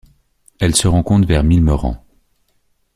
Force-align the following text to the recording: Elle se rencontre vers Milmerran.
Elle 0.59 0.75
se 0.75 0.87
rencontre 0.87 1.27
vers 1.27 1.43
Milmerran. 1.43 2.03